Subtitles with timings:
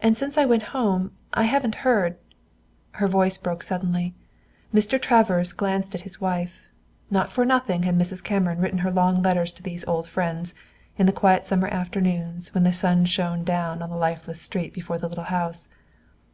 [0.00, 2.16] And since I went home I haven't heard"
[2.92, 4.14] Her voice broke suddenly.
[4.72, 4.98] Mr.
[4.98, 6.62] Travers glanced at his wife.
[7.10, 8.24] Not for nothing had Mrs.
[8.24, 10.54] Cameron written her long letters to these old friends,
[10.96, 14.96] in the quiet summer afternoons when the sun shone down on the lifeless street before
[14.96, 15.68] the little house.